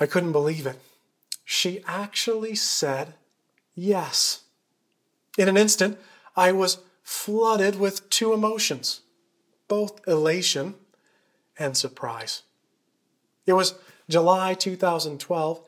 I 0.00 0.06
couldn't 0.06 0.32
believe 0.32 0.66
it. 0.66 0.78
She 1.44 1.82
actually 1.86 2.54
said 2.54 3.14
yes. 3.74 4.42
In 5.36 5.48
an 5.48 5.56
instant, 5.56 5.98
I 6.36 6.52
was 6.52 6.78
flooded 7.02 7.78
with 7.78 8.08
two 8.10 8.32
emotions, 8.32 9.00
both 9.68 10.06
elation 10.08 10.74
and 11.58 11.76
surprise. 11.76 12.42
It 13.46 13.52
was 13.52 13.74
July 14.08 14.54
2012, 14.54 15.60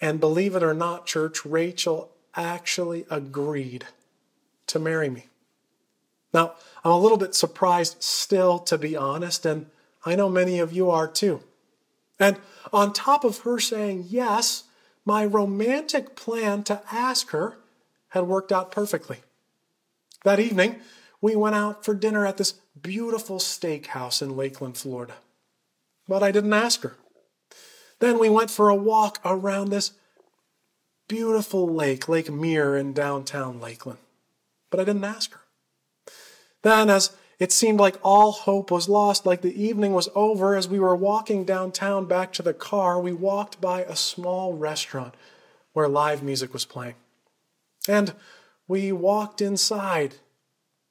and 0.00 0.20
believe 0.20 0.54
it 0.54 0.62
or 0.62 0.74
not, 0.74 1.06
church, 1.06 1.44
Rachel 1.44 2.10
actually 2.34 3.06
agreed 3.10 3.86
to 4.66 4.78
marry 4.78 5.10
me. 5.10 5.26
Now, 6.32 6.54
I'm 6.84 6.92
a 6.92 6.98
little 6.98 7.18
bit 7.18 7.34
surprised 7.34 8.02
still, 8.02 8.58
to 8.60 8.78
be 8.78 8.96
honest, 8.96 9.44
and 9.44 9.66
I 10.04 10.14
know 10.14 10.28
many 10.28 10.58
of 10.58 10.72
you 10.72 10.90
are 10.90 11.06
too. 11.06 11.42
And 12.18 12.38
on 12.72 12.92
top 12.92 13.24
of 13.24 13.40
her 13.40 13.58
saying 13.58 14.06
yes, 14.08 14.64
my 15.04 15.24
romantic 15.24 16.14
plan 16.14 16.62
to 16.64 16.82
ask 16.90 17.30
her 17.30 17.56
had 18.10 18.24
worked 18.24 18.52
out 18.52 18.70
perfectly. 18.70 19.18
That 20.24 20.38
evening, 20.38 20.76
we 21.20 21.34
went 21.34 21.56
out 21.56 21.84
for 21.84 21.94
dinner 21.94 22.26
at 22.26 22.36
this 22.36 22.54
beautiful 22.80 23.38
steakhouse 23.38 24.22
in 24.22 24.36
Lakeland, 24.36 24.76
Florida. 24.76 25.14
But 26.06 26.22
I 26.22 26.30
didn't 26.30 26.52
ask 26.52 26.82
her. 26.82 26.96
Then 27.98 28.18
we 28.18 28.28
went 28.28 28.50
for 28.50 28.68
a 28.68 28.74
walk 28.74 29.20
around 29.24 29.70
this 29.70 29.92
beautiful 31.08 31.68
lake, 31.68 32.08
Lake 32.08 32.30
Mirror 32.30 32.76
in 32.76 32.92
downtown 32.92 33.60
Lakeland. 33.60 33.98
But 34.70 34.80
I 34.80 34.84
didn't 34.84 35.04
ask 35.04 35.32
her. 35.32 35.40
Then, 36.62 36.90
as 36.90 37.16
it 37.42 37.50
seemed 37.50 37.80
like 37.80 37.98
all 38.04 38.30
hope 38.30 38.70
was 38.70 38.88
lost, 38.88 39.26
like 39.26 39.42
the 39.42 39.60
evening 39.60 39.94
was 39.94 40.08
over, 40.14 40.54
as 40.54 40.68
we 40.68 40.78
were 40.78 40.94
walking 40.94 41.44
downtown 41.44 42.04
back 42.04 42.32
to 42.34 42.42
the 42.42 42.54
car, 42.54 43.00
we 43.00 43.12
walked 43.12 43.60
by 43.60 43.82
a 43.82 43.96
small 43.96 44.52
restaurant 44.52 45.16
where 45.72 45.88
live 45.88 46.22
music 46.22 46.52
was 46.52 46.64
playing. 46.64 46.94
And 47.88 48.14
we 48.68 48.92
walked 48.92 49.40
inside. 49.40 50.18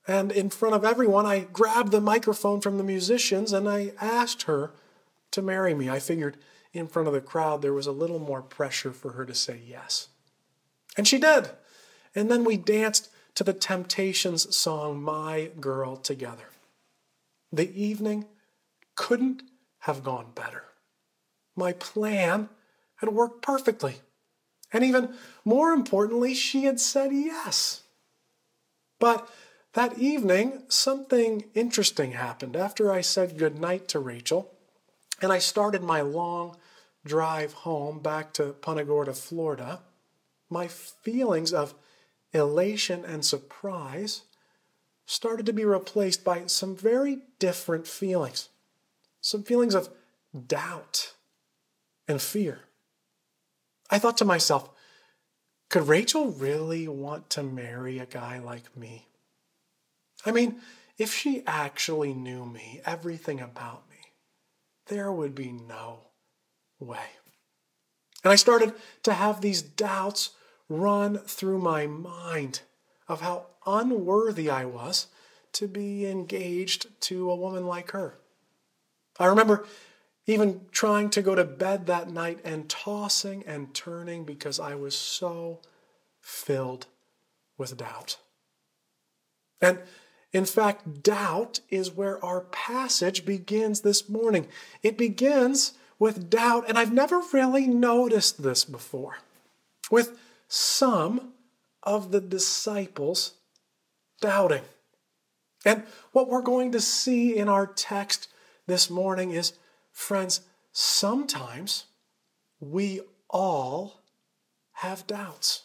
And 0.06 0.30
in 0.30 0.50
front 0.50 0.76
of 0.76 0.84
everyone, 0.84 1.26
I 1.26 1.40
grabbed 1.54 1.94
the 1.94 2.02
microphone 2.02 2.60
from 2.60 2.78
the 2.78 2.84
musicians 2.84 3.54
and 3.54 3.70
I 3.70 3.94
asked 4.02 4.42
her 4.42 4.74
to 5.32 5.42
marry 5.42 5.74
me. 5.74 5.90
I 5.90 6.00
figured 6.00 6.36
in 6.74 6.86
front 6.86 7.08
of 7.08 7.14
the 7.14 7.22
crowd 7.22 7.62
there 7.62 7.72
was 7.72 7.88
a 7.88 7.94
little 7.94 8.20
more 8.20 8.42
pressure 8.42 8.92
for 8.92 9.14
her 9.14 9.26
to 9.26 9.34
say 9.34 9.62
yes. 9.66 10.10
And 10.98 11.08
she 11.08 11.18
did. 11.18 11.52
And 12.14 12.30
then 12.30 12.44
we 12.44 12.58
danced 12.58 13.08
to 13.36 13.44
the 13.44 13.54
Temptations 13.54 14.56
song, 14.56 15.02
My 15.02 15.52
Girl, 15.60 15.96
together. 15.96 16.50
The 17.52 17.72
evening 17.80 18.26
couldn't 18.96 19.44
have 19.80 20.04
gone 20.04 20.28
better. 20.36 20.64
My 21.56 21.74
plan 21.74 22.50
had 22.98 23.10
worked 23.10 23.42
perfectly. 23.42 23.96
And 24.74 24.84
even 24.84 25.16
more 25.44 25.72
importantly, 25.72 26.34
she 26.34 26.64
had 26.64 26.80
said 26.80 27.12
yes. 27.12 27.82
But 29.00 29.30
that 29.74 29.98
evening, 29.98 30.64
something 30.68 31.46
interesting 31.54 32.14
happened 32.14 32.56
after 32.56 32.92
I 32.92 33.02
said 33.02 33.38
goodnight 33.38 33.88
to 33.90 34.00
Rachel 34.00 34.52
and 35.22 35.32
I 35.32 35.40
started 35.40 35.84
my 35.84 36.02
long 36.02 36.58
drive 37.06 37.54
home 37.54 38.00
back 38.00 38.34
to 38.34 38.54
Punta 38.54 38.84
Gorda, 38.84 39.14
Florida. 39.14 39.82
My 40.50 40.68
feelings 40.68 41.54
of 41.54 41.74
elation 42.34 43.04
and 43.06 43.26
surprise 43.26 44.24
started 45.06 45.46
to 45.46 45.54
be 45.54 45.66
replaced 45.66 46.24
by 46.24 46.46
some 46.46 46.76
very 46.76 47.20
different 47.40 47.88
feelings. 47.88 48.50
Some 49.20 49.44
feelings 49.44 49.76
of 49.76 49.90
doubt 50.48 51.14
and 52.08 52.22
fear. 52.22 52.62
I 53.90 54.00
thought 54.00 54.18
to 54.18 54.26
myself, 54.26 54.70
could 55.70 55.88
Rachel 55.88 56.32
really 56.32 56.88
want 56.88 57.30
to 57.32 57.44
marry 57.44 58.00
a 58.00 58.06
guy 58.06 58.40
like 58.40 58.76
me? 58.76 59.08
I 60.26 60.32
mean, 60.32 60.62
if 60.98 61.14
she 61.14 61.44
actually 61.48 62.14
knew 62.14 62.46
me, 62.46 62.82
everything 62.86 63.40
about 63.40 63.90
me, 63.90 63.98
there 64.88 65.12
would 65.12 65.34
be 65.34 65.52
no 65.52 66.00
way. 66.80 67.00
And 68.24 68.32
I 68.32 68.36
started 68.36 68.74
to 69.04 69.14
have 69.14 69.42
these 69.42 69.62
doubts 69.62 70.32
run 70.72 71.18
through 71.20 71.60
my 71.60 71.86
mind 71.86 72.62
of 73.08 73.22
how 73.22 73.48
unworthy 73.66 74.50
I 74.50 74.66
was 74.66 75.08
to 75.54 75.68
be 75.68 76.06
engaged 76.06 76.88
to 77.02 77.30
a 77.30 77.36
woman 77.36 77.66
like 77.66 77.92
her. 77.92 78.18
I 79.20 79.26
remember 79.26 79.66
even 80.26 80.62
trying 80.72 81.10
to 81.10 81.22
go 81.22 81.36
to 81.36 81.44
bed 81.44 81.88
that 81.88 82.10
night 82.10 82.40
and 82.46 82.70
tossing 82.70 83.44
and 83.46 83.74
turning 83.74 84.24
because 84.24 84.60
I 84.60 84.76
was 84.76 84.96
so 84.96 85.60
filled 86.22 86.86
with 87.58 87.76
doubt. 87.76 88.18
And 89.60 89.80
in 90.32 90.46
fact, 90.46 91.04
doubt 91.04 91.60
is 91.70 91.92
where 91.92 92.24
our 92.24 92.42
passage 92.42 93.26
begins 93.26 93.82
this 93.82 94.08
morning. 94.08 94.48
It 94.82 94.98
begins 94.98 95.74
with 96.00 96.30
doubt, 96.30 96.66
and 96.68 96.80
I've 96.80 96.94
never 96.94 97.22
really 97.34 97.68
noticed 97.68 98.42
this 98.42 98.64
before. 98.64 99.18
With 99.90 100.18
some 100.54 101.32
of 101.82 102.12
the 102.12 102.20
disciples 102.20 103.36
doubting. 104.20 104.64
And 105.64 105.84
what 106.12 106.28
we're 106.28 106.42
going 106.42 106.74
to 106.74 106.82
see 106.82 107.38
in 107.38 107.48
our 107.48 107.66
text 107.66 108.28
this 108.68 108.90
morning 108.90 109.32
is, 109.32 109.54
friends, 109.94 110.42
sometimes 110.74 111.86
we 112.60 113.00
all 113.30 114.02
have 114.74 115.08
doubts. 115.08 115.64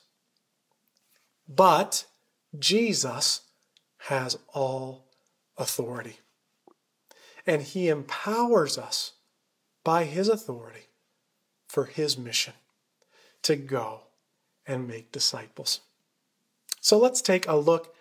But 1.48 2.04
Jesus 2.56 3.40
has 4.02 4.38
all 4.54 5.06
authority. 5.58 6.20
And 7.44 7.62
he 7.62 7.88
empowers 7.88 8.78
us 8.78 9.14
by 9.82 10.04
his 10.04 10.28
authority 10.28 10.86
for 11.66 11.86
his 11.86 12.16
mission 12.16 12.54
to 13.42 13.56
go 13.56 14.05
and 14.66 14.88
make 14.88 15.12
disciples. 15.12 15.80
So 16.80 16.98
let's 16.98 17.20
take 17.20 17.46
a 17.46 17.56
look 17.56 17.94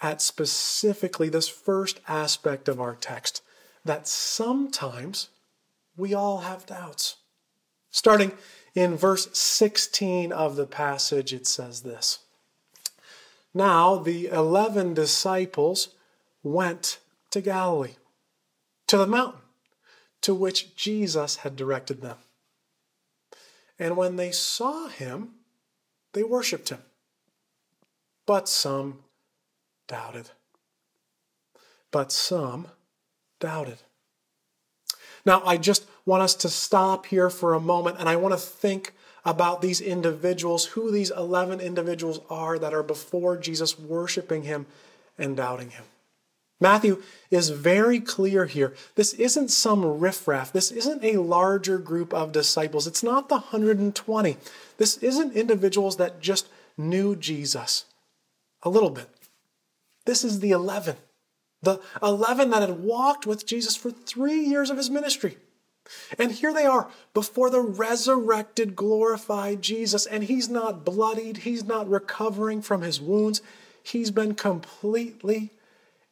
at 0.00 0.22
specifically 0.22 1.28
this 1.28 1.48
first 1.48 2.00
aspect 2.08 2.68
of 2.68 2.80
our 2.80 2.94
text 2.94 3.42
that 3.84 4.08
sometimes 4.08 5.28
we 5.96 6.14
all 6.14 6.38
have 6.38 6.66
doubts. 6.66 7.16
Starting 7.90 8.32
in 8.74 8.96
verse 8.96 9.28
16 9.36 10.32
of 10.32 10.56
the 10.56 10.66
passage, 10.66 11.32
it 11.32 11.46
says 11.46 11.82
this 11.82 12.20
Now 13.52 13.96
the 13.96 14.28
eleven 14.28 14.94
disciples 14.94 15.94
went 16.42 16.98
to 17.30 17.40
Galilee, 17.40 17.96
to 18.86 18.96
the 18.96 19.06
mountain 19.06 19.40
to 20.22 20.34
which 20.34 20.76
Jesus 20.76 21.36
had 21.36 21.56
directed 21.56 22.02
them. 22.02 22.18
And 23.78 23.96
when 23.96 24.16
they 24.16 24.30
saw 24.30 24.88
him, 24.88 25.30
they 26.12 26.22
worshiped 26.22 26.68
him. 26.68 26.80
But 28.26 28.48
some 28.48 29.00
doubted. 29.88 30.30
But 31.90 32.12
some 32.12 32.68
doubted. 33.40 33.78
Now, 35.24 35.42
I 35.44 35.56
just 35.56 35.86
want 36.06 36.22
us 36.22 36.34
to 36.36 36.48
stop 36.48 37.06
here 37.06 37.30
for 37.30 37.54
a 37.54 37.60
moment 37.60 37.96
and 37.98 38.08
I 38.08 38.16
want 38.16 38.32
to 38.32 38.40
think 38.40 38.94
about 39.24 39.60
these 39.60 39.80
individuals, 39.80 40.64
who 40.66 40.90
these 40.90 41.10
11 41.10 41.60
individuals 41.60 42.20
are 42.30 42.58
that 42.58 42.72
are 42.72 42.82
before 42.82 43.36
Jesus 43.36 43.78
worshiping 43.78 44.44
him 44.44 44.66
and 45.18 45.36
doubting 45.36 45.70
him. 45.70 45.84
Matthew 46.60 47.02
is 47.30 47.48
very 47.48 48.00
clear 48.00 48.44
here. 48.44 48.74
This 48.94 49.14
isn't 49.14 49.50
some 49.50 49.98
riffraff. 49.98 50.52
This 50.52 50.70
isn't 50.70 51.02
a 51.02 51.16
larger 51.16 51.78
group 51.78 52.12
of 52.12 52.32
disciples. 52.32 52.86
It's 52.86 53.02
not 53.02 53.28
the 53.28 53.36
120. 53.36 54.36
This 54.76 54.98
isn't 54.98 55.34
individuals 55.34 55.96
that 55.96 56.20
just 56.20 56.48
knew 56.76 57.16
Jesus 57.16 57.86
a 58.62 58.68
little 58.68 58.90
bit. 58.90 59.08
This 60.04 60.22
is 60.22 60.40
the 60.40 60.50
11. 60.50 60.96
The 61.62 61.80
11 62.02 62.50
that 62.50 62.68
had 62.68 62.80
walked 62.80 63.26
with 63.26 63.46
Jesus 63.46 63.76
for 63.76 63.90
three 63.90 64.40
years 64.40 64.70
of 64.70 64.76
his 64.76 64.90
ministry. 64.90 65.36
And 66.18 66.32
here 66.32 66.52
they 66.52 66.66
are 66.66 66.88
before 67.14 67.50
the 67.50 67.60
resurrected, 67.60 68.76
glorified 68.76 69.62
Jesus. 69.62 70.06
And 70.06 70.24
he's 70.24 70.48
not 70.48 70.84
bloodied, 70.84 71.38
he's 71.38 71.64
not 71.64 71.88
recovering 71.88 72.60
from 72.60 72.82
his 72.82 73.00
wounds. 73.00 73.40
He's 73.82 74.10
been 74.10 74.34
completely 74.34 75.50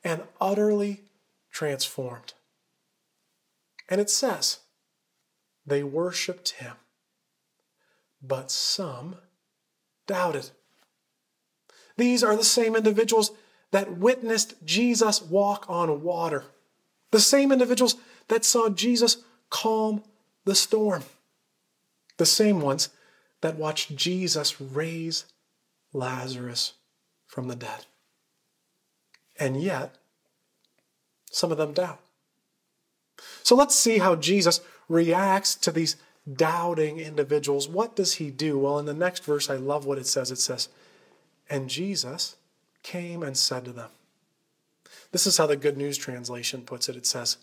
and 0.04 0.22
utterly 0.40 1.02
transformed. 1.50 2.34
And 3.88 4.00
it 4.00 4.10
says, 4.10 4.58
they 5.66 5.82
worshiped 5.82 6.50
him, 6.50 6.74
but 8.22 8.50
some 8.50 9.16
doubted. 10.06 10.50
These 11.96 12.22
are 12.22 12.36
the 12.36 12.44
same 12.44 12.76
individuals 12.76 13.32
that 13.70 13.98
witnessed 13.98 14.54
Jesus 14.64 15.20
walk 15.20 15.66
on 15.68 16.02
water, 16.02 16.44
the 17.10 17.20
same 17.20 17.52
individuals 17.52 17.96
that 18.28 18.44
saw 18.44 18.68
Jesus 18.68 19.18
calm 19.50 20.02
the 20.44 20.54
storm. 20.54 21.02
The 22.16 22.26
same 22.26 22.60
ones 22.60 22.88
that 23.42 23.56
watched 23.56 23.94
Jesus 23.94 24.60
raise 24.60 25.24
Lazarus 25.92 26.74
from 27.26 27.48
the 27.48 27.56
dead. 27.56 27.86
And 29.38 29.60
yet, 29.60 29.94
some 31.30 31.52
of 31.52 31.58
them 31.58 31.72
doubt. 31.72 32.00
So 33.42 33.54
let's 33.54 33.74
see 33.74 33.98
how 33.98 34.16
Jesus 34.16 34.60
reacts 34.88 35.54
to 35.56 35.70
these 35.70 35.96
doubting 36.30 36.98
individuals. 36.98 37.68
What 37.68 37.96
does 37.96 38.14
he 38.14 38.30
do? 38.30 38.58
Well, 38.58 38.78
in 38.78 38.86
the 38.86 38.94
next 38.94 39.24
verse, 39.24 39.48
I 39.48 39.56
love 39.56 39.86
what 39.86 39.98
it 39.98 40.06
says. 40.06 40.30
It 40.30 40.38
says, 40.38 40.68
And 41.48 41.70
Jesus 41.70 42.36
came 42.82 43.22
and 43.22 43.36
said 43.36 43.64
to 43.64 43.72
them, 43.72 43.90
This 45.12 45.26
is 45.26 45.38
how 45.38 45.46
the 45.46 45.56
Good 45.56 45.76
News 45.76 45.96
translation 45.96 46.62
puts 46.62 46.88
it. 46.88 46.96
It 46.96 47.06
says, 47.06 47.38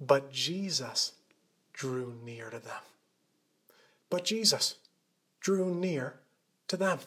But 0.00 0.32
Jesus 0.32 1.12
drew 1.72 2.14
near 2.24 2.50
to 2.50 2.58
them. 2.58 2.82
But 4.10 4.24
Jesus 4.24 4.76
drew 5.40 5.74
near 5.74 6.14
to 6.68 6.76
them. 6.76 6.98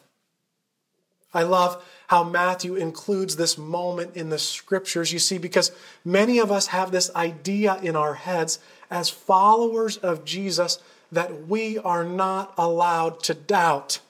I 1.34 1.42
love 1.42 1.84
how 2.08 2.24
Matthew 2.24 2.76
includes 2.76 3.36
this 3.36 3.58
moment 3.58 4.16
in 4.16 4.30
the 4.30 4.38
scriptures, 4.38 5.12
you 5.12 5.18
see, 5.18 5.38
because 5.38 5.72
many 6.04 6.38
of 6.38 6.52
us 6.52 6.68
have 6.68 6.90
this 6.90 7.14
idea 7.14 7.78
in 7.82 7.96
our 7.96 8.14
heads 8.14 8.58
as 8.90 9.10
followers 9.10 9.96
of 9.98 10.24
Jesus 10.24 10.78
that 11.10 11.46
we 11.46 11.78
are 11.78 12.04
not 12.04 12.54
allowed 12.56 13.22
to 13.24 13.34
doubt. 13.34 14.00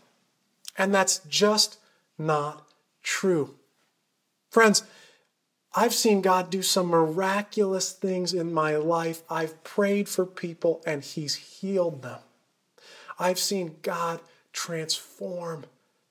And 0.76 0.94
that's 0.94 1.20
just 1.28 1.78
not 2.18 2.66
true. 3.02 3.54
Friends, 4.50 4.84
I've 5.74 5.94
seen 5.94 6.22
God 6.22 6.48
do 6.48 6.62
some 6.62 6.86
miraculous 6.86 7.92
things 7.92 8.32
in 8.32 8.52
my 8.52 8.76
life. 8.76 9.22
I've 9.28 9.62
prayed 9.62 10.08
for 10.08 10.24
people 10.24 10.82
and 10.86 11.02
He's 11.02 11.34
healed 11.34 12.02
them. 12.02 12.20
I've 13.18 13.38
seen 13.38 13.76
God 13.82 14.20
transform 14.52 15.66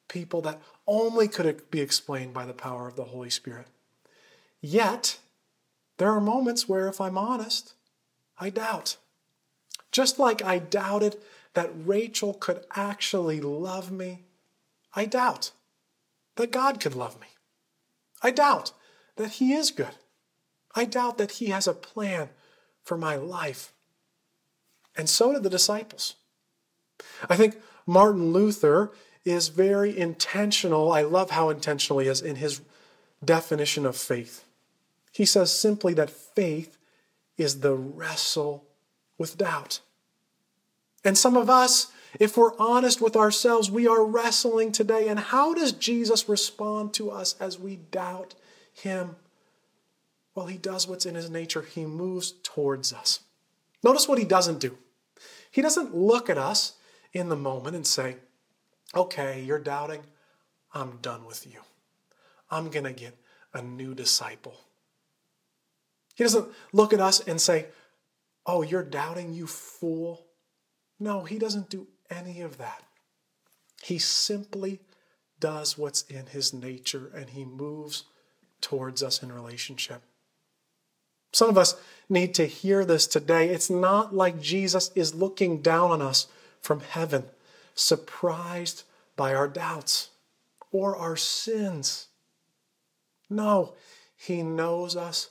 people 0.07 0.41
that 0.41 0.61
only 0.87 1.27
could 1.27 1.45
it 1.45 1.71
be 1.71 1.81
explained 1.81 2.33
by 2.33 2.45
the 2.45 2.53
power 2.53 2.87
of 2.87 2.95
the 2.95 3.05
Holy 3.05 3.29
Spirit. 3.29 3.67
Yet, 4.61 5.19
there 5.97 6.11
are 6.11 6.21
moments 6.21 6.67
where, 6.67 6.87
if 6.87 6.99
I'm 6.99 7.17
honest, 7.17 7.73
I 8.37 8.49
doubt. 8.49 8.97
Just 9.91 10.19
like 10.19 10.43
I 10.43 10.59
doubted 10.59 11.17
that 11.53 11.71
Rachel 11.73 12.33
could 12.33 12.65
actually 12.75 13.39
love 13.39 13.91
me, 13.91 14.23
I 14.93 15.05
doubt 15.05 15.51
that 16.35 16.51
God 16.51 16.79
could 16.79 16.95
love 16.95 17.19
me. 17.19 17.27
I 18.21 18.31
doubt 18.31 18.71
that 19.15 19.33
He 19.33 19.53
is 19.53 19.71
good. 19.71 19.95
I 20.75 20.85
doubt 20.85 21.17
that 21.17 21.31
He 21.31 21.47
has 21.47 21.67
a 21.67 21.73
plan 21.73 22.29
for 22.83 22.97
my 22.97 23.15
life. 23.15 23.73
And 24.97 25.09
so 25.09 25.33
did 25.33 25.43
the 25.43 25.49
disciples. 25.49 26.15
I 27.29 27.35
think 27.35 27.57
Martin 27.85 28.31
Luther 28.31 28.91
is 29.25 29.49
very 29.49 29.97
intentional. 29.97 30.91
I 30.91 31.01
love 31.01 31.31
how 31.31 31.49
intentional 31.49 31.99
he 31.99 32.07
is 32.07 32.21
in 32.21 32.37
his 32.37 32.61
definition 33.23 33.85
of 33.85 33.97
faith. 33.97 34.45
He 35.11 35.25
says 35.25 35.51
simply 35.51 35.93
that 35.95 36.09
faith 36.09 36.77
is 37.37 37.59
the 37.59 37.73
wrestle 37.73 38.65
with 39.17 39.37
doubt. 39.37 39.81
And 41.03 41.17
some 41.17 41.35
of 41.35 41.49
us, 41.49 41.91
if 42.19 42.37
we're 42.37 42.57
honest 42.57 43.01
with 43.01 43.15
ourselves, 43.15 43.71
we 43.71 43.87
are 43.87 44.05
wrestling 44.05 44.71
today. 44.71 45.07
And 45.07 45.19
how 45.19 45.53
does 45.53 45.71
Jesus 45.71 46.29
respond 46.29 46.93
to 46.95 47.11
us 47.11 47.35
as 47.39 47.59
we 47.59 47.77
doubt 47.77 48.35
him? 48.73 49.15
Well, 50.33 50.47
he 50.47 50.57
does 50.57 50.87
what's 50.87 51.05
in 51.05 51.15
his 51.15 51.29
nature. 51.29 51.61
He 51.61 51.85
moves 51.85 52.33
towards 52.43 52.91
us. 52.93 53.21
Notice 53.83 54.07
what 54.07 54.17
he 54.17 54.25
doesn't 54.25 54.59
do. 54.59 54.77
He 55.49 55.61
doesn't 55.61 55.95
look 55.95 56.29
at 56.29 56.37
us 56.37 56.73
in 57.13 57.29
the 57.29 57.35
moment 57.35 57.75
and 57.75 57.87
say, 57.87 58.17
okay, 58.95 59.41
you're 59.41 59.59
doubting. 59.59 60.01
I'm 60.73 60.97
done 61.01 61.25
with 61.25 61.45
you. 61.45 61.59
I'm 62.49 62.69
going 62.69 62.85
to 62.85 62.93
get 62.93 63.17
a 63.53 63.61
new 63.61 63.93
disciple. 63.93 64.55
He 66.15 66.23
doesn't 66.23 66.47
look 66.71 66.93
at 66.93 66.99
us 66.99 67.19
and 67.27 67.39
say, 67.39 67.67
oh, 68.45 68.61
you're 68.61 68.83
doubting, 68.83 69.33
you 69.33 69.47
fool. 69.47 70.25
No, 70.99 71.23
he 71.23 71.37
doesn't 71.37 71.69
do 71.69 71.87
any 72.09 72.41
of 72.41 72.57
that. 72.57 72.83
He 73.83 73.99
simply 73.99 74.79
does 75.39 75.77
what's 75.77 76.03
in 76.03 76.27
his 76.27 76.53
nature 76.53 77.11
and 77.13 77.31
he 77.31 77.43
moves 77.43 78.05
towards 78.61 79.03
us 79.03 79.21
in 79.21 79.31
relationship. 79.31 80.01
Some 81.33 81.49
of 81.49 81.57
us 81.57 81.75
need 82.07 82.33
to 82.35 82.45
hear 82.45 82.85
this 82.85 83.07
today. 83.07 83.49
It's 83.49 83.69
not 83.69 84.15
like 84.15 84.39
Jesus 84.39 84.91
is 84.95 85.13
looking 85.13 85.61
down 85.61 85.91
on 85.91 86.01
us 86.01 86.27
from 86.61 86.79
heaven 86.79 87.25
surprised 87.75 88.83
by 89.15 89.33
our 89.33 89.47
doubts 89.47 90.09
or 90.71 90.95
our 90.95 91.15
sins. 91.15 92.07
No, 93.29 93.73
He 94.15 94.41
knows 94.41 94.95
us 94.95 95.29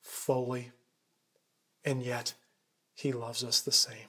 fully, 0.00 0.72
and 1.84 2.02
yet 2.02 2.34
He 2.94 3.12
loves 3.12 3.44
us 3.44 3.60
the 3.60 3.72
same. 3.72 4.08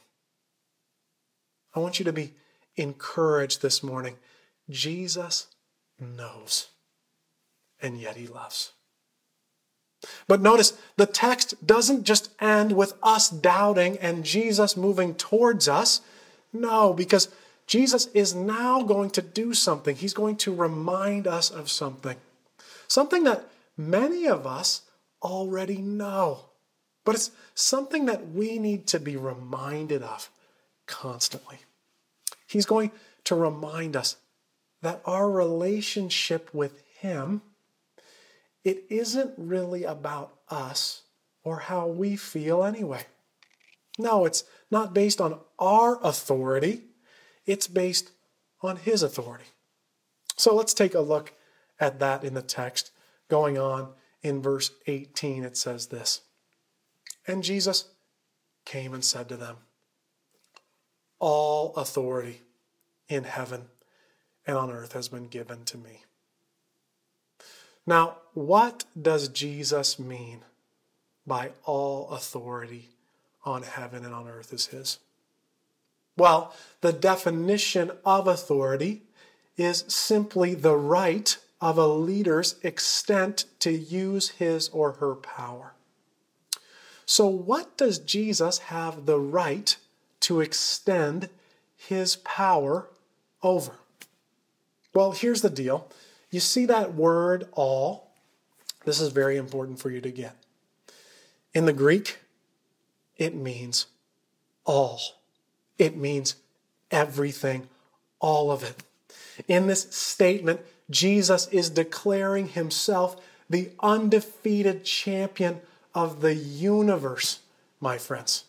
I 1.75 1.79
want 1.79 1.99
you 1.99 2.05
to 2.05 2.13
be 2.13 2.33
encouraged 2.75 3.61
this 3.61 3.83
morning. 3.83 4.15
Jesus 4.69 5.47
knows, 5.99 6.69
and 7.81 7.99
yet 7.99 8.15
He 8.15 8.27
loves. 8.27 8.71
But 10.27 10.41
notice 10.41 10.77
the 10.97 11.05
text 11.05 11.65
doesn't 11.65 12.03
just 12.03 12.31
end 12.39 12.73
with 12.73 12.93
us 13.01 13.29
doubting 13.29 13.97
and 13.97 14.23
Jesus 14.23 14.77
moving 14.77 15.15
towards 15.15 15.67
us. 15.67 16.01
No, 16.53 16.93
because 16.93 17.29
Jesus 17.67 18.07
is 18.13 18.35
now 18.35 18.83
going 18.83 19.09
to 19.11 19.21
do 19.21 19.53
something. 19.53 19.95
He's 19.95 20.13
going 20.13 20.35
to 20.37 20.53
remind 20.53 21.27
us 21.27 21.49
of 21.49 21.69
something. 21.69 22.17
Something 22.87 23.23
that 23.23 23.49
many 23.75 24.27
of 24.27 24.45
us 24.45 24.81
already 25.21 25.77
know. 25.77 26.45
But 27.03 27.15
it's 27.15 27.31
something 27.53 28.05
that 28.05 28.31
we 28.31 28.59
need 28.59 28.87
to 28.87 28.99
be 28.99 29.15
reminded 29.15 30.03
of 30.03 30.29
constantly. 30.85 31.57
He's 32.47 32.65
going 32.65 32.91
to 33.25 33.35
remind 33.35 33.95
us 33.95 34.17
that 34.81 35.01
our 35.05 35.29
relationship 35.29 36.53
with 36.53 36.83
Him, 36.99 37.41
it 38.63 38.83
isn't 38.89 39.33
really 39.37 39.83
about 39.83 40.35
us 40.49 41.03
or 41.43 41.59
how 41.59 41.87
we 41.87 42.15
feel 42.15 42.63
anyway. 42.63 43.03
No, 43.97 44.25
it's 44.25 44.43
not 44.69 44.93
based 44.93 45.21
on 45.21 45.39
our 45.57 45.99
authority, 46.03 46.81
it's 47.45 47.67
based 47.67 48.11
on 48.61 48.77
His 48.77 49.03
authority. 49.03 49.45
So 50.37 50.55
let's 50.55 50.73
take 50.73 50.93
a 50.93 51.01
look 51.01 51.33
at 51.79 51.99
that 51.99 52.23
in 52.23 52.33
the 52.33 52.41
text. 52.41 52.91
Going 53.27 53.57
on 53.57 53.89
in 54.21 54.41
verse 54.41 54.71
18, 54.87 55.43
it 55.43 55.57
says 55.57 55.87
this 55.87 56.21
And 57.27 57.43
Jesus 57.43 57.85
came 58.65 58.93
and 58.93 59.03
said 59.03 59.29
to 59.29 59.37
them, 59.37 59.57
All 61.19 61.73
authority 61.75 62.41
in 63.07 63.23
heaven 63.23 63.67
and 64.47 64.57
on 64.57 64.71
earth 64.71 64.93
has 64.93 65.09
been 65.09 65.27
given 65.27 65.63
to 65.65 65.77
me. 65.77 66.03
Now, 67.87 68.17
what 68.33 68.85
does 68.99 69.27
Jesus 69.27 69.99
mean 69.99 70.41
by 71.25 71.51
all 71.63 72.09
authority 72.09 72.89
on 73.43 73.63
heaven 73.63 74.03
and 74.03 74.13
on 74.13 74.27
earth 74.27 74.53
is 74.53 74.67
his? 74.67 74.99
Well, 76.17 76.53
the 76.81 76.93
definition 76.93 77.91
of 78.05 78.27
authority 78.27 79.03
is 79.57 79.85
simply 79.87 80.53
the 80.53 80.75
right 80.75 81.37
of 81.61 81.77
a 81.77 81.87
leader's 81.87 82.55
extent 82.63 83.45
to 83.59 83.71
use 83.71 84.29
his 84.29 84.69
or 84.69 84.93
her 84.93 85.15
power. 85.15 85.73
So, 87.05 87.27
what 87.27 87.77
does 87.77 87.99
Jesus 87.99 88.57
have 88.59 89.05
the 89.05 89.19
right 89.19 89.75
to 90.21 90.41
extend 90.41 91.29
his 91.75 92.17
power 92.17 92.87
over? 93.43 93.73
Well, 94.93 95.11
here's 95.11 95.41
the 95.41 95.49
deal. 95.49 95.89
You 96.31 96.39
see 96.39 96.65
that 96.65 96.95
word 96.95 97.47
all? 97.51 98.11
This 98.85 98.99
is 98.99 99.09
very 99.09 99.37
important 99.37 99.79
for 99.79 99.89
you 99.89 100.01
to 100.01 100.11
get. 100.11 100.35
In 101.53 101.65
the 101.65 101.73
Greek, 101.73 102.19
it 103.17 103.35
means 103.35 103.87
all. 104.65 104.99
It 105.77 105.97
means 105.97 106.35
everything, 106.91 107.67
all 108.19 108.51
of 108.51 108.63
it. 108.63 108.83
In 109.47 109.67
this 109.67 109.93
statement, 109.93 110.61
Jesus 110.89 111.47
is 111.47 111.69
declaring 111.69 112.49
himself 112.49 113.21
the 113.49 113.71
undefeated 113.79 114.83
champion 114.85 115.61
of 115.93 116.21
the 116.21 116.35
universe, 116.35 117.39
my 117.79 117.97
friends. 117.97 118.45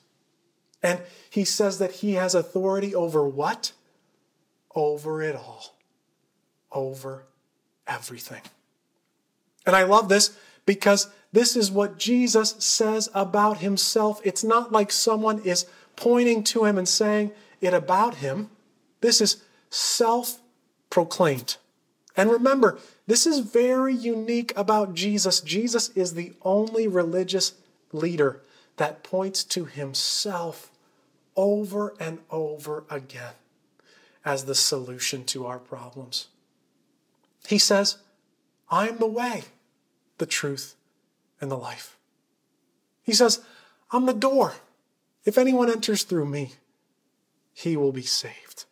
And 0.82 1.00
he 1.30 1.44
says 1.44 1.78
that 1.78 1.92
he 1.92 2.12
has 2.12 2.34
authority 2.34 2.94
over 2.94 3.26
what? 3.26 3.72
Over 4.74 5.22
it 5.22 5.34
all. 5.34 5.76
Over 6.70 7.24
everything. 7.86 8.42
And 9.64 9.74
I 9.74 9.82
love 9.82 10.08
this 10.08 10.36
because 10.64 11.08
this 11.32 11.56
is 11.56 11.70
what 11.70 11.98
Jesus 11.98 12.54
says 12.58 13.08
about 13.14 13.58
himself. 13.58 14.20
It's 14.24 14.44
not 14.44 14.72
like 14.72 14.92
someone 14.92 15.40
is 15.40 15.66
pointing 15.96 16.44
to 16.44 16.64
him 16.64 16.78
and 16.78 16.88
saying, 16.88 17.32
it 17.60 17.74
about 17.74 18.16
him. 18.16 18.50
This 19.00 19.20
is 19.20 19.42
self 19.70 20.40
proclaimed. 20.90 21.56
And 22.16 22.30
remember, 22.30 22.78
this 23.06 23.26
is 23.26 23.40
very 23.40 23.94
unique 23.94 24.52
about 24.56 24.94
Jesus. 24.94 25.40
Jesus 25.40 25.90
is 25.90 26.14
the 26.14 26.32
only 26.42 26.88
religious 26.88 27.54
leader 27.92 28.42
that 28.76 29.02
points 29.02 29.44
to 29.44 29.64
himself 29.64 30.70
over 31.36 31.94
and 32.00 32.18
over 32.30 32.84
again 32.90 33.34
as 34.24 34.44
the 34.44 34.54
solution 34.54 35.24
to 35.24 35.46
our 35.46 35.58
problems. 35.58 36.28
He 37.46 37.58
says, 37.58 37.98
I 38.70 38.88
am 38.88 38.98
the 38.98 39.06
way, 39.06 39.44
the 40.18 40.26
truth, 40.26 40.74
and 41.40 41.50
the 41.50 41.56
life. 41.56 41.96
He 43.02 43.12
says, 43.12 43.40
I'm 43.92 44.06
the 44.06 44.14
door. 44.14 44.54
If 45.26 45.36
anyone 45.36 45.70
enters 45.70 46.04
through 46.04 46.26
me, 46.26 46.52
he 47.52 47.76
will 47.76 47.92
be 47.92 48.02
saved. 48.02 48.64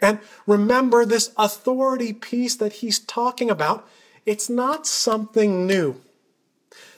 And 0.00 0.20
remember 0.46 1.04
this 1.04 1.32
authority 1.36 2.12
piece 2.12 2.56
that 2.56 2.74
he's 2.74 2.98
talking 2.98 3.50
about, 3.50 3.88
it's 4.26 4.48
not 4.48 4.86
something 4.86 5.66
new. 5.66 6.00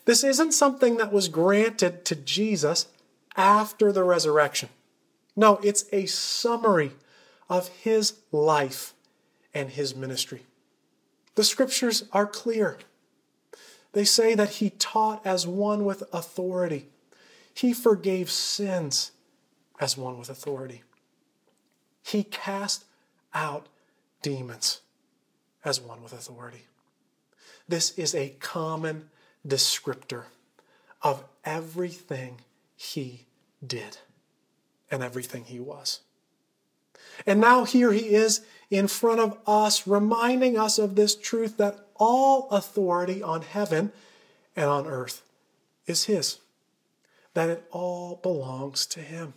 This 0.05 0.25
isn't 0.25 0.53
something 0.53 0.97
that 0.97 1.13
was 1.13 1.29
granted 1.29 2.05
to 2.07 2.17
Jesus 2.17 2.89
after 3.37 3.93
the 3.93 4.05
resurrection. 4.05 4.69
No, 5.37 5.59
it's 5.63 5.85
a 5.93 6.07
summary 6.07 6.93
of 7.49 7.69
his 7.69 8.15
life 8.33 8.93
and 9.55 9.71
his 9.71 9.95
ministry. 9.95 10.43
The 11.35 11.45
scriptures 11.45 12.05
are 12.13 12.27
clear. 12.27 12.79
They 13.93 14.05
say 14.05 14.35
that 14.35 14.51
he 14.51 14.71
taught 14.71 15.25
as 15.25 15.47
one 15.47 15.85
with 15.85 16.03
authority. 16.13 16.89
He 17.55 17.73
forgave 17.73 18.31
sins 18.31 19.13
as 19.81 19.97
one 19.97 20.19
with 20.19 20.29
authority. 20.29 20.83
He 22.03 22.25
cast 22.25 22.85
out 23.35 23.67
demons 24.23 24.81
as 25.65 25.81
one 25.81 26.03
with 26.03 26.13
authority. 26.13 26.67
This 27.69 27.97
is 27.99 28.15
a 28.15 28.31
common 28.41 29.11
descriptor 29.47 30.25
of 31.03 31.25
everything 31.45 32.41
he 32.77 33.27
did 33.65 33.99
and 34.91 35.03
everything 35.03 35.45
he 35.45 35.61
was. 35.61 36.01
And 37.27 37.41
now 37.41 37.65
here 37.65 37.93
he 37.93 38.15
is 38.15 38.45
in 38.71 38.89
front 38.89 39.21
of 39.21 39.39
us, 39.47 39.87
reminding 39.87 40.59
us 40.59 40.79
of 40.79 40.95
this 40.95 41.15
truth 41.15 41.57
that 41.59 41.87
all 41.97 42.49
authority 42.51 43.23
on 43.23 43.43
heaven 43.43 43.93
and 44.57 44.67
on 44.67 44.87
earth 44.87 45.23
is 45.87 46.05
his, 46.05 46.39
that 47.35 47.51
it 47.51 47.65
all 47.71 48.21
belongs 48.23 48.87
to 48.87 49.01
him. 49.01 49.35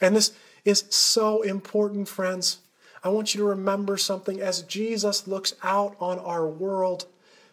And 0.00 0.16
this 0.16 0.32
is 0.64 0.84
so 0.90 1.42
important, 1.42 2.08
friends. 2.08 2.58
I 3.02 3.08
want 3.08 3.34
you 3.34 3.40
to 3.40 3.46
remember 3.46 3.96
something. 3.96 4.40
As 4.40 4.62
Jesus 4.62 5.28
looks 5.28 5.54
out 5.62 5.96
on 6.00 6.18
our 6.18 6.46
world, 6.46 7.06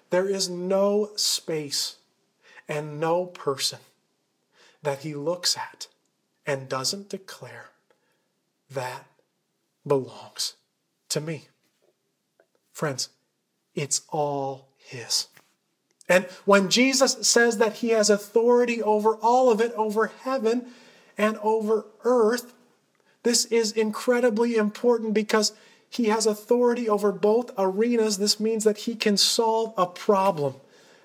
there 0.09 0.27
is 0.27 0.49
no 0.49 1.11
space 1.15 1.97
and 2.67 2.99
no 2.99 3.25
person 3.25 3.79
that 4.83 4.99
he 4.99 5.13
looks 5.13 5.57
at 5.57 5.87
and 6.45 6.69
doesn't 6.69 7.09
declare 7.09 7.69
that 8.69 9.05
belongs 9.85 10.55
to 11.09 11.19
me. 11.19 11.47
Friends, 12.71 13.09
it's 13.75 14.01
all 14.09 14.69
his. 14.77 15.27
And 16.11 16.25
when 16.43 16.69
Jesus 16.69 17.25
says 17.25 17.57
that 17.59 17.75
he 17.75 17.91
has 17.91 18.09
authority 18.09 18.83
over 18.83 19.15
all 19.15 19.49
of 19.49 19.61
it, 19.61 19.71
over 19.77 20.07
heaven 20.23 20.65
and 21.17 21.37
over 21.37 21.85
earth, 22.03 22.53
this 23.23 23.45
is 23.45 23.71
incredibly 23.71 24.57
important 24.57 25.13
because 25.13 25.53
he 25.89 26.05
has 26.05 26.25
authority 26.25 26.89
over 26.89 27.13
both 27.13 27.51
arenas. 27.57 28.17
This 28.17 28.41
means 28.41 28.65
that 28.65 28.79
he 28.79 28.93
can 28.93 29.15
solve 29.15 29.73
a 29.77 29.85
problem 29.85 30.55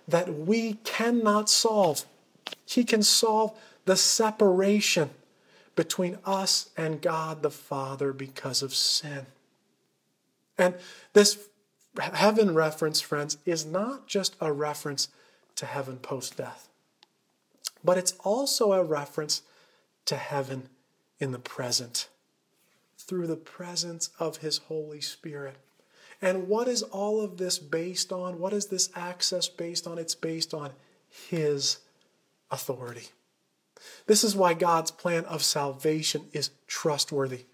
that 0.08 0.40
we 0.40 0.74
cannot 0.82 1.48
solve. 1.48 2.04
He 2.64 2.82
can 2.82 3.04
solve 3.04 3.56
the 3.84 3.96
separation 3.96 5.10
between 5.76 6.18
us 6.24 6.70
and 6.76 7.00
God 7.00 7.44
the 7.44 7.50
Father 7.52 8.12
because 8.12 8.60
of 8.60 8.74
sin. 8.74 9.26
And 10.58 10.74
this 11.12 11.38
heaven 11.98 12.54
reference, 12.54 13.00
friends, 13.00 13.38
is 13.44 13.64
not 13.64 14.06
just 14.06 14.36
a 14.40 14.52
reference 14.52 15.08
to 15.56 15.66
heaven 15.66 15.96
post 15.98 16.36
death, 16.36 16.68
but 17.84 17.98
it's 17.98 18.14
also 18.24 18.72
a 18.72 18.84
reference 18.84 19.42
to 20.04 20.16
heaven 20.16 20.68
in 21.18 21.32
the 21.32 21.38
present 21.38 22.08
through 22.98 23.26
the 23.26 23.36
presence 23.36 24.10
of 24.18 24.38
His 24.38 24.58
Holy 24.58 25.00
Spirit. 25.00 25.56
And 26.20 26.48
what 26.48 26.66
is 26.66 26.82
all 26.82 27.20
of 27.20 27.36
this 27.36 27.58
based 27.58 28.12
on? 28.12 28.38
What 28.38 28.52
is 28.52 28.66
this 28.66 28.90
access 28.94 29.48
based 29.48 29.86
on? 29.86 29.98
It's 29.98 30.14
based 30.14 30.54
on 30.54 30.70
His 31.28 31.78
authority. 32.50 33.08
This 34.06 34.24
is 34.24 34.34
why 34.34 34.54
God's 34.54 34.90
plan 34.90 35.24
of 35.26 35.42
salvation 35.42 36.22
is 36.32 36.50
trustworthy, 36.66 37.44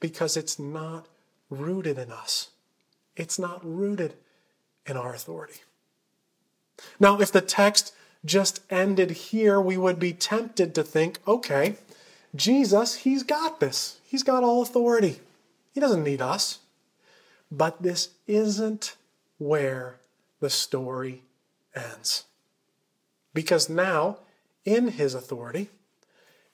because 0.00 0.36
it's 0.36 0.58
not 0.58 1.06
rooted 1.50 1.98
in 1.98 2.12
us, 2.12 2.50
it's 3.18 3.38
not 3.38 3.60
rooted 3.62 4.14
in 4.86 4.96
our 4.96 5.12
authority. 5.12 5.60
Now, 6.98 7.20
if 7.20 7.32
the 7.32 7.40
text 7.40 7.92
just 8.24 8.60
ended 8.70 9.10
here, 9.10 9.60
we 9.60 9.76
would 9.76 9.98
be 9.98 10.12
tempted 10.12 10.74
to 10.74 10.82
think, 10.82 11.18
okay, 11.26 11.76
Jesus, 12.34 12.96
he's 12.96 13.22
got 13.22 13.60
this. 13.60 13.98
He's 14.04 14.22
got 14.22 14.44
all 14.44 14.62
authority. 14.62 15.20
He 15.72 15.80
doesn't 15.80 16.04
need 16.04 16.22
us. 16.22 16.60
But 17.50 17.82
this 17.82 18.10
isn't 18.26 18.96
where 19.38 19.96
the 20.40 20.50
story 20.50 21.22
ends. 21.74 22.24
Because 23.34 23.68
now, 23.68 24.18
in 24.64 24.88
his 24.88 25.14
authority, 25.14 25.68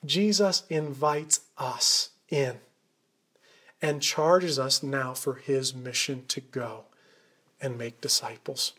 Jesus 0.04 0.64
invites 0.68 1.40
us 1.58 2.10
in 2.28 2.58
and 3.84 4.00
charges 4.00 4.58
us 4.58 4.82
now 4.82 5.12
for 5.12 5.34
his 5.34 5.74
mission 5.74 6.24
to 6.26 6.40
go 6.40 6.84
and 7.60 7.76
make 7.76 8.00
disciples. 8.00 8.72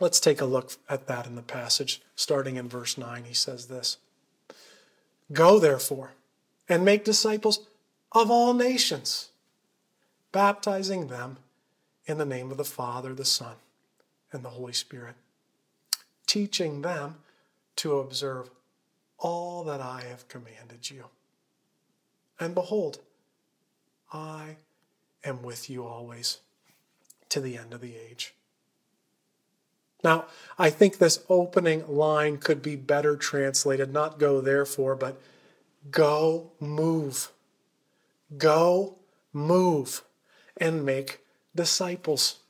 Let's 0.00 0.20
take 0.20 0.38
a 0.38 0.44
look 0.44 0.72
at 0.86 1.06
that 1.06 1.26
in 1.26 1.34
the 1.34 1.40
passage. 1.40 2.02
Starting 2.14 2.56
in 2.56 2.68
verse 2.68 2.98
9, 2.98 3.24
he 3.24 3.32
says 3.32 3.68
this 3.68 3.96
Go 5.32 5.58
therefore 5.58 6.10
and 6.68 6.84
make 6.84 7.06
disciples 7.06 7.60
of 8.12 8.30
all 8.30 8.52
nations, 8.52 9.30
baptizing 10.30 11.06
them 11.06 11.38
in 12.04 12.18
the 12.18 12.26
name 12.26 12.50
of 12.50 12.58
the 12.58 12.64
Father, 12.64 13.14
the 13.14 13.24
Son, 13.24 13.54
and 14.30 14.44
the 14.44 14.50
Holy 14.50 14.74
Spirit, 14.74 15.14
teaching 16.26 16.82
them 16.82 17.14
to 17.76 17.98
observe 17.98 18.50
all 19.16 19.64
that 19.64 19.80
I 19.80 20.02
have 20.02 20.28
commanded 20.28 20.90
you. 20.90 21.06
And 22.38 22.54
behold, 22.54 22.98
I 24.12 24.56
am 25.24 25.42
with 25.42 25.70
you 25.70 25.86
always 25.86 26.38
to 27.30 27.40
the 27.40 27.56
end 27.56 27.72
of 27.72 27.80
the 27.80 27.94
age. 27.96 28.34
Now, 30.04 30.26
I 30.58 30.70
think 30.70 30.98
this 30.98 31.24
opening 31.28 31.86
line 31.86 32.38
could 32.38 32.60
be 32.60 32.76
better 32.76 33.16
translated, 33.16 33.92
not 33.92 34.18
go 34.18 34.40
therefore, 34.40 34.96
but 34.96 35.20
go 35.90 36.50
move. 36.60 37.30
Go 38.36 38.96
move 39.32 40.02
and 40.56 40.84
make 40.84 41.20
disciples. 41.54 42.40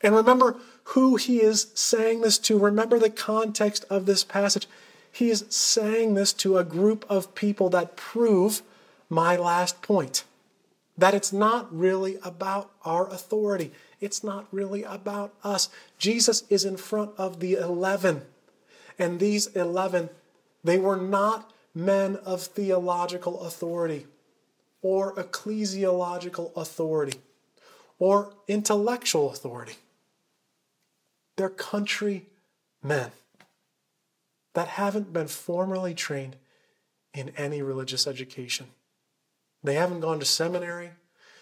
And 0.00 0.14
remember 0.14 0.56
who 0.84 1.16
he 1.16 1.42
is 1.42 1.72
saying 1.74 2.20
this 2.20 2.38
to. 2.38 2.58
Remember 2.58 2.98
the 2.98 3.10
context 3.10 3.84
of 3.90 4.06
this 4.06 4.22
passage. 4.22 4.68
He 5.10 5.30
is 5.30 5.46
saying 5.48 6.14
this 6.14 6.32
to 6.34 6.58
a 6.58 6.64
group 6.64 7.04
of 7.08 7.34
people 7.34 7.68
that 7.70 7.96
prove 7.96 8.62
my 9.08 9.36
last 9.36 9.82
point 9.82 10.24
that 10.98 11.14
it's 11.14 11.32
not 11.32 11.74
really 11.76 12.18
about 12.22 12.70
our 12.84 13.08
authority. 13.08 13.72
It's 14.00 14.24
not 14.24 14.46
really 14.50 14.82
about 14.82 15.34
us. 15.44 15.68
Jesus 15.98 16.44
is 16.48 16.64
in 16.64 16.76
front 16.76 17.12
of 17.18 17.40
the 17.40 17.54
11. 17.54 18.22
And 18.98 19.20
these 19.20 19.48
11, 19.48 20.10
they 20.64 20.78
were 20.78 20.96
not 20.96 21.52
men 21.74 22.16
of 22.16 22.42
theological 22.42 23.40
authority 23.42 24.06
or 24.80 25.14
ecclesiological 25.14 26.56
authority 26.56 27.20
or 27.98 28.32
intellectual 28.48 29.30
authority. 29.30 29.76
They're 31.36 31.50
country 31.50 32.26
men 32.82 33.10
that 34.54 34.68
haven't 34.68 35.12
been 35.12 35.28
formally 35.28 35.92
trained 35.92 36.36
in 37.12 37.30
any 37.36 37.60
religious 37.60 38.06
education. 38.06 38.66
They 39.62 39.74
haven't 39.74 40.00
gone 40.00 40.20
to 40.20 40.24
seminary. 40.24 40.90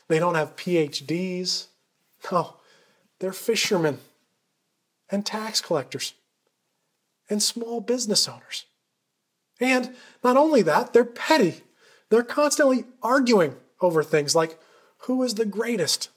They 0.09 0.19
don't 0.19 0.35
have 0.35 0.57
PhDs. 0.57 1.67
No, 2.31 2.57
they're 3.19 3.33
fishermen 3.33 3.99
and 5.11 5.25
tax 5.25 5.61
collectors 5.61 6.15
and 7.29 7.43
small 7.43 7.81
business 7.81 8.29
owners. 8.29 8.65
And 9.61 9.95
not 10.23 10.37
only 10.37 10.63
that, 10.63 10.93
they're 10.93 11.05
petty. 11.05 11.63
They're 12.11 12.23
constantly 12.23 12.85
arguing 13.03 13.57
over 13.81 14.03
things 14.03 14.35
like 14.35 14.59
who 14.99 15.23
is 15.23 15.35
the 15.35 15.45
greatest? 15.45 16.09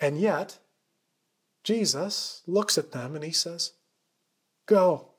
And 0.00 0.18
yet, 0.18 0.58
Jesus 1.62 2.42
looks 2.46 2.78
at 2.78 2.92
them 2.92 3.14
and 3.14 3.24
he 3.24 3.32
says, 3.32 3.72
Go. 4.66 5.09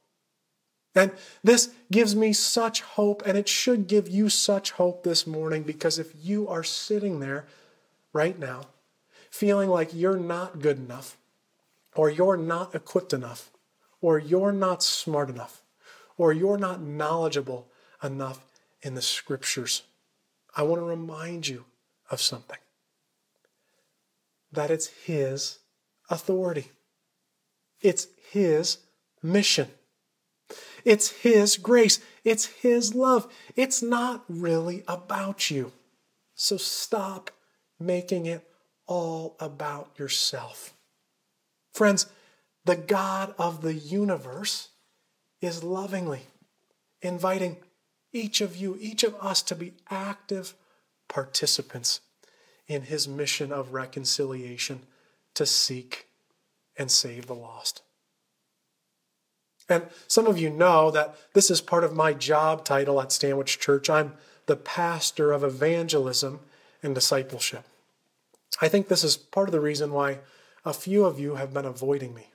And 0.94 1.12
this 1.44 1.74
gives 1.92 2.16
me 2.16 2.34
such 2.34 2.82
hope, 2.82 3.24
and 3.26 3.38
it 3.38 3.48
should 3.48 3.88
give 3.88 4.10
you 4.10 4.28
such 4.30 4.72
hope 4.72 5.04
this 5.04 5.26
morning 5.26 5.64
because 5.64 5.98
if 5.98 6.14
you 6.22 6.48
are 6.50 6.64
sitting 6.64 7.20
there 7.20 7.46
right 8.14 8.38
now 8.38 8.66
feeling 9.30 9.70
like 9.70 9.94
you're 9.94 10.18
not 10.18 10.60
good 10.60 10.78
enough, 10.78 11.18
or 11.96 12.10
you're 12.10 12.38
not 12.38 12.76
equipped 12.76 13.14
enough, 13.14 13.50
or 14.02 14.20
you're 14.20 14.52
not 14.52 14.84
smart 14.84 15.30
enough, 15.30 15.64
or 16.18 16.34
you're 16.34 16.58
not 16.58 16.82
knowledgeable 16.82 17.68
enough 18.04 18.46
in 18.82 18.94
the 18.94 19.02
scriptures, 19.02 19.84
I 20.56 20.64
want 20.64 20.82
to 20.82 20.86
remind 20.86 21.48
you 21.48 21.66
of 22.10 22.22
something 22.22 22.58
that 24.52 24.70
it's 24.70 24.88
His 24.88 25.60
authority, 26.10 26.72
it's 27.80 28.08
His 28.32 28.80
mission. 29.24 29.70
It's 30.84 31.10
His 31.10 31.58
grace. 31.58 32.00
It's 32.24 32.46
His 32.46 32.96
love. 32.96 33.32
It's 33.56 33.82
not 33.82 34.24
really 34.28 34.84
about 34.88 35.52
you. 35.52 35.72
So 36.36 36.58
stop 36.58 37.32
making 37.80 38.26
it 38.26 38.48
all 38.88 39.36
about 39.40 39.92
yourself. 39.98 40.74
Friends, 41.74 42.08
the 42.66 42.76
God 42.76 43.34
of 43.38 43.62
the 43.62 43.74
universe 43.74 44.70
is 45.42 45.64
lovingly 45.64 46.22
inviting 47.02 47.58
each 48.14 48.42
of 48.42 48.56
you, 48.56 48.78
each 48.80 49.04
of 49.04 49.16
us, 49.16 49.42
to 49.44 49.56
be 49.56 49.74
active 49.90 50.54
participants 51.08 52.02
in 52.68 52.84
his 52.84 53.08
mission 53.08 53.52
of 53.52 53.74
reconciliation 53.74 54.82
to 55.34 55.46
seek 55.46 56.08
and 56.78 56.92
save 56.92 57.28
the 57.28 57.36
lost. 57.36 57.82
And 59.72 59.86
some 60.08 60.28
of 60.28 60.38
you 60.38 60.50
know 60.50 60.92
that 60.92 61.16
this 61.34 61.50
is 61.50 61.62
part 61.62 61.84
of 61.84 61.96
my 61.96 62.14
job 62.14 62.66
title 62.66 63.02
at 63.02 63.12
Stanwich 63.12 63.60
Church. 63.60 63.90
I'm 63.90 64.14
the 64.46 64.56
pastor 64.56 65.32
of 65.32 65.44
evangelism 65.44 66.40
and 66.84 66.94
discipleship. 66.94 67.64
I 68.62 68.68
think 68.68 68.88
this 68.88 69.04
is 69.04 69.18
part 69.18 69.48
of 69.48 69.54
the 69.54 69.62
reason 69.62 69.94
why 69.94 70.20
a 70.66 70.74
few 70.74 71.06
of 71.06 71.20
you 71.20 71.36
have 71.36 71.54
been 71.54 71.66
avoiding 71.66 72.14
me, 72.14 72.28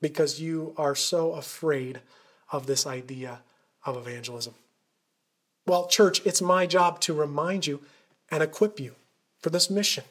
because 0.00 0.40
you 0.40 0.72
are 0.76 0.94
so 0.94 1.32
afraid 1.32 2.00
of 2.52 2.66
this 2.66 2.86
idea 2.86 3.40
of 3.84 3.96
evangelism. 3.96 4.54
Well, 5.66 5.88
church, 5.88 6.24
it's 6.24 6.40
my 6.40 6.66
job 6.66 7.00
to 7.00 7.12
remind 7.14 7.66
you 7.66 7.80
and 8.30 8.42
equip 8.42 8.78
you 8.78 8.94
for 9.40 9.50
this 9.50 9.68
mission. 9.68 10.04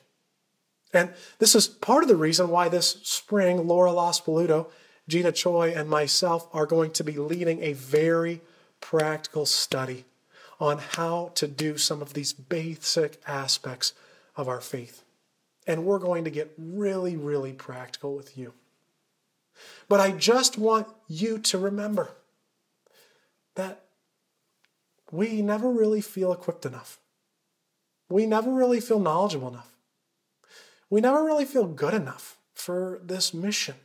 And 0.94 1.12
this 1.40 1.56
is 1.56 1.68
part 1.68 2.04
of 2.04 2.10
the 2.10 2.16
reason 2.16 2.50
why 2.50 2.70
this 2.70 3.00
spring, 3.04 3.68
Laura 3.68 3.92
Lospoluto, 3.92 4.68
Gina 5.08 5.32
Choi, 5.32 5.74
and 5.76 5.90
myself 5.90 6.48
are 6.54 6.66
going 6.66 6.92
to 6.92 7.04
be 7.04 7.14
leading 7.14 7.62
a 7.62 7.74
very 7.74 8.42
practical 8.80 9.46
study 9.46 10.06
on 10.60 10.78
how 10.78 11.32
to 11.36 11.48
do 11.48 11.78
some 11.78 12.02
of 12.02 12.14
these 12.14 12.32
basic 12.34 13.22
aspects 13.28 13.94
of 14.36 14.48
our 14.48 14.62
faith. 14.62 15.04
And 15.68 15.86
we're 15.86 16.00
going 16.00 16.24
to 16.24 16.30
get 16.30 16.54
really, 16.58 17.16
really 17.16 17.54
practical 17.54 18.16
with 18.16 18.38
you. 18.38 18.54
But 19.88 20.00
I 20.00 20.12
just 20.12 20.58
want 20.58 20.88
you 21.08 21.38
to 21.40 21.58
remember 21.58 22.12
that 23.56 23.84
we 25.12 25.42
never 25.42 25.70
really 25.70 26.02
feel 26.02 26.34
equipped 26.34 26.66
enough. 26.66 27.00
We 28.10 28.26
never 28.26 28.52
really 28.52 28.80
feel 28.80 29.00
knowledgeable 29.00 29.50
enough. 29.50 29.76
We 30.90 31.02
never 31.02 31.24
really 31.24 31.46
feel 31.46 31.68
good 31.68 31.94
enough 31.94 32.38
for 32.54 33.00
this 33.04 33.34
mission. 33.34 33.76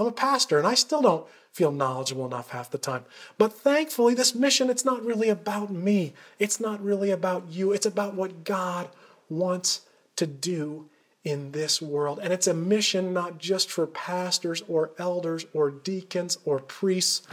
I'm 0.00 0.06
a 0.06 0.12
pastor 0.12 0.56
and 0.56 0.66
I 0.66 0.74
still 0.74 1.02
don't 1.02 1.26
feel 1.52 1.72
knowledgeable 1.72 2.26
enough 2.26 2.50
half 2.50 2.70
the 2.70 2.78
time. 2.78 3.04
But 3.36 3.52
thankfully, 3.52 4.14
this 4.14 4.34
mission, 4.34 4.70
it's 4.70 4.84
not 4.84 5.04
really 5.04 5.28
about 5.28 5.70
me. 5.70 6.14
It's 6.38 6.58
not 6.58 6.82
really 6.82 7.10
about 7.10 7.48
you. 7.50 7.72
It's 7.72 7.84
about 7.84 8.14
what 8.14 8.44
God 8.44 8.88
wants 9.28 9.82
to 10.16 10.26
do 10.26 10.88
in 11.22 11.52
this 11.52 11.82
world. 11.82 12.18
And 12.22 12.32
it's 12.32 12.46
a 12.46 12.54
mission 12.54 13.12
not 13.12 13.38
just 13.38 13.70
for 13.70 13.86
pastors 13.86 14.62
or 14.68 14.92
elders 14.98 15.44
or 15.52 15.70
deacons 15.70 16.38
or 16.46 16.60
priests 16.60 17.26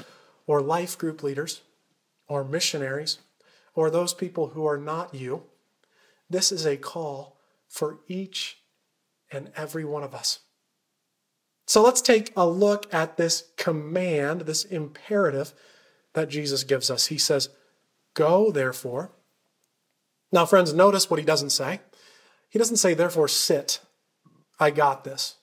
or 0.45 0.62
life 0.62 0.97
group 0.97 1.23
leaders 1.23 1.62
or 2.27 2.43
missionaries 2.43 3.19
or 3.75 3.89
those 3.89 4.13
people 4.13 4.47
who 4.47 4.65
are 4.65 4.77
not 4.77 5.15
you. 5.15 5.43
This 6.30 6.51
is 6.51 6.65
a 6.65 6.75
call 6.75 7.38
for 7.69 7.99
each 8.10 8.58
and 9.32 9.51
every 9.56 9.86
one 9.86 10.03
of 10.03 10.13
us. 10.13 10.39
So 11.67 11.84
let's 11.84 12.01
take 12.01 12.32
a 12.36 12.47
look 12.47 12.91
at 12.93 13.17
this 13.17 13.49
command, 13.58 14.41
this 14.41 14.63
imperative 14.63 15.53
that 16.13 16.30
Jesus 16.30 16.63
gives 16.63 16.89
us. 16.89 17.08
He 17.08 17.17
says, 17.17 17.49
Go, 18.13 18.51
therefore. 18.51 19.12
Now, 20.32 20.45
friends, 20.45 20.73
notice 20.73 21.10
what 21.10 21.19
he 21.19 21.25
doesn't 21.25 21.51
say. 21.51 21.82
He 22.49 22.58
doesn't 22.58 22.77
say, 22.77 22.93
therefore, 22.93 23.27
sit. 23.27 23.80
I 24.60 24.71
got 24.71 25.03
this. 25.03 25.36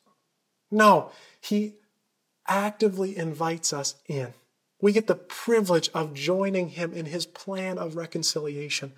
No, 0.70 1.10
he 1.40 1.74
actively 2.48 3.16
invites 3.16 3.72
us 3.72 3.94
in. 4.08 4.34
We 4.80 4.92
get 4.92 5.06
the 5.06 5.14
privilege 5.14 5.88
of 5.94 6.14
joining 6.14 6.70
him 6.70 6.92
in 6.92 7.06
his 7.06 7.26
plan 7.26 7.78
of 7.78 7.96
reconciliation 7.96 8.92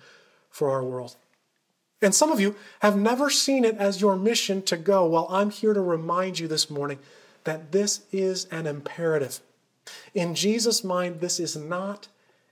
for 0.49 0.71
our 0.71 0.83
world. 0.83 1.15
And 2.01 2.13
some 2.13 2.31
of 2.31 2.39
you 2.39 2.55
have 2.81 2.95
never 2.95 3.29
seen 3.29 3.65
it 3.65 3.75
as 3.77 4.01
your 4.01 4.15
mission 4.15 4.61
to 4.63 4.77
go. 4.77 5.05
Well, 5.05 5.27
I'm 5.29 5.49
here 5.49 5.73
to 5.73 5.81
remind 5.81 6.39
you 6.39 6.47
this 6.47 6.69
morning 6.69 6.99
that 7.43 7.71
this 7.71 8.01
is 8.11 8.45
an 8.45 8.67
imperative. 8.67 9.39
In 10.13 10.35
Jesus' 10.35 10.83
mind, 10.83 11.21
this 11.21 11.39
is 11.39 11.55
not 11.55 12.07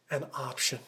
an 0.10 0.26
option. 0.34 0.80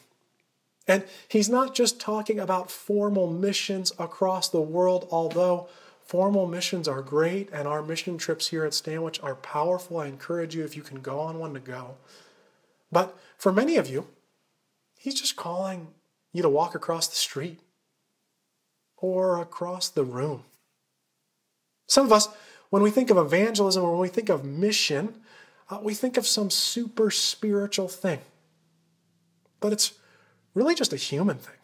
And 0.88 1.04
he's 1.28 1.48
not 1.50 1.74
just 1.74 2.00
talking 2.00 2.40
about 2.40 2.70
formal 2.70 3.30
missions 3.30 3.92
across 3.98 4.48
the 4.48 4.60
world, 4.60 5.06
although 5.10 5.68
formal 6.04 6.46
missions 6.46 6.88
are 6.88 7.02
great 7.02 7.50
and 7.52 7.68
our 7.68 7.82
mission 7.82 8.16
trips 8.16 8.48
here 8.48 8.64
at 8.64 8.72
Stanwich 8.72 9.22
are 9.22 9.34
powerful. 9.34 9.98
I 9.98 10.06
encourage 10.06 10.56
you, 10.56 10.64
if 10.64 10.74
you 10.74 10.82
can 10.82 11.00
go 11.00 11.20
on 11.20 11.38
one, 11.38 11.52
to 11.52 11.60
go. 11.60 11.96
But 12.90 13.16
for 13.36 13.52
many 13.52 13.76
of 13.76 13.88
you, 13.88 14.06
he's 14.96 15.20
just 15.20 15.36
calling 15.36 15.88
you 16.32 16.40
to 16.40 16.48
walk 16.48 16.74
across 16.74 17.06
the 17.06 17.16
street 17.16 17.60
or 19.00 19.40
across 19.40 19.88
the 19.88 20.04
room. 20.04 20.44
Some 21.86 22.06
of 22.06 22.12
us, 22.12 22.28
when 22.70 22.82
we 22.82 22.90
think 22.90 23.10
of 23.10 23.16
evangelism 23.16 23.82
or 23.82 23.92
when 23.92 24.00
we 24.00 24.08
think 24.08 24.28
of 24.28 24.44
mission, 24.44 25.14
uh, 25.70 25.78
we 25.82 25.94
think 25.94 26.16
of 26.16 26.26
some 26.26 26.50
super 26.50 27.10
spiritual 27.10 27.88
thing. 27.88 28.20
But 29.60 29.72
it's 29.72 29.94
really 30.54 30.74
just 30.74 30.92
a 30.92 30.96
human 30.96 31.38
thing. 31.38 31.54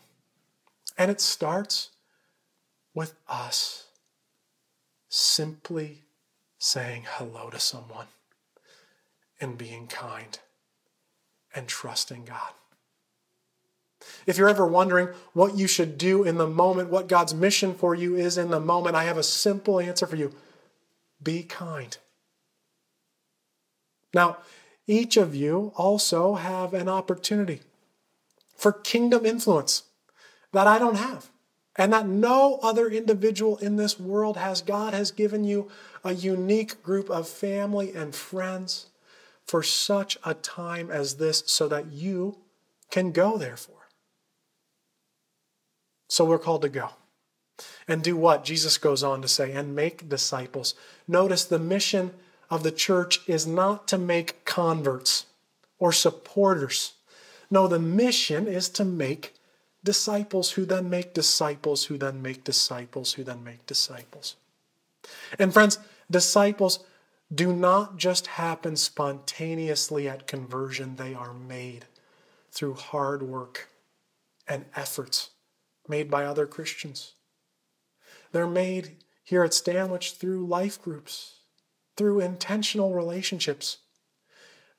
And 0.96 1.10
it 1.10 1.20
starts 1.20 1.90
with 2.94 3.14
us 3.28 3.88
simply 5.08 6.02
saying 6.58 7.04
hello 7.06 7.50
to 7.50 7.58
someone 7.58 8.06
and 9.40 9.58
being 9.58 9.86
kind 9.86 10.38
and 11.54 11.68
trusting 11.68 12.24
God. 12.24 12.52
If 14.26 14.38
you're 14.38 14.48
ever 14.48 14.66
wondering 14.66 15.08
what 15.32 15.56
you 15.56 15.66
should 15.66 15.98
do 15.98 16.24
in 16.24 16.38
the 16.38 16.46
moment, 16.46 16.90
what 16.90 17.08
God's 17.08 17.34
mission 17.34 17.74
for 17.74 17.94
you 17.94 18.16
is 18.16 18.38
in 18.38 18.50
the 18.50 18.60
moment, 18.60 18.96
I 18.96 19.04
have 19.04 19.18
a 19.18 19.22
simple 19.22 19.80
answer 19.80 20.06
for 20.06 20.16
you 20.16 20.32
be 21.22 21.42
kind. 21.42 21.96
Now, 24.12 24.38
each 24.86 25.16
of 25.16 25.34
you 25.34 25.72
also 25.76 26.34
have 26.34 26.74
an 26.74 26.88
opportunity 26.88 27.60
for 28.56 28.72
kingdom 28.72 29.24
influence 29.24 29.84
that 30.52 30.66
I 30.66 30.78
don't 30.78 30.96
have 30.96 31.30
and 31.76 31.92
that 31.92 32.06
no 32.06 32.60
other 32.62 32.88
individual 32.88 33.56
in 33.58 33.76
this 33.76 33.98
world 33.98 34.36
has. 34.36 34.62
God 34.62 34.94
has 34.94 35.10
given 35.10 35.44
you 35.44 35.68
a 36.04 36.12
unique 36.12 36.82
group 36.82 37.10
of 37.10 37.28
family 37.28 37.92
and 37.92 38.14
friends 38.14 38.86
for 39.44 39.62
such 39.62 40.16
a 40.24 40.34
time 40.34 40.90
as 40.90 41.16
this 41.16 41.42
so 41.46 41.66
that 41.68 41.90
you 41.90 42.38
can 42.90 43.10
go, 43.10 43.36
there 43.36 43.48
therefore. 43.48 43.73
So 46.14 46.24
we're 46.24 46.38
called 46.38 46.62
to 46.62 46.68
go. 46.68 46.90
And 47.88 48.00
do 48.00 48.16
what? 48.16 48.44
Jesus 48.44 48.78
goes 48.78 49.02
on 49.02 49.20
to 49.20 49.26
say, 49.26 49.50
and 49.50 49.74
make 49.74 50.08
disciples. 50.08 50.76
Notice 51.08 51.44
the 51.44 51.58
mission 51.58 52.12
of 52.48 52.62
the 52.62 52.70
church 52.70 53.28
is 53.28 53.48
not 53.48 53.88
to 53.88 53.98
make 53.98 54.44
converts 54.44 55.26
or 55.76 55.90
supporters. 55.90 56.92
No, 57.50 57.66
the 57.66 57.80
mission 57.80 58.46
is 58.46 58.68
to 58.68 58.84
make 58.84 59.34
disciples 59.82 60.52
who 60.52 60.64
then 60.64 60.88
make 60.88 61.14
disciples 61.14 61.86
who 61.86 61.98
then 61.98 62.22
make 62.22 62.44
disciples 62.44 63.14
who 63.14 63.24
then 63.24 63.42
make 63.42 63.66
disciples. 63.66 64.36
And 65.36 65.52
friends, 65.52 65.80
disciples 66.08 66.78
do 67.34 67.52
not 67.52 67.96
just 67.96 68.28
happen 68.28 68.76
spontaneously 68.76 70.08
at 70.08 70.28
conversion, 70.28 70.94
they 70.94 71.12
are 71.12 71.34
made 71.34 71.86
through 72.52 72.74
hard 72.74 73.24
work 73.24 73.68
and 74.46 74.66
efforts 74.76 75.30
made 75.88 76.10
by 76.10 76.24
other 76.24 76.46
Christians. 76.46 77.14
They're 78.32 78.46
made 78.46 78.96
here 79.22 79.44
at 79.44 79.54
Stanwich 79.54 80.12
through 80.12 80.46
life 80.46 80.80
groups, 80.80 81.40
through 81.96 82.20
intentional 82.20 82.94
relationships. 82.94 83.78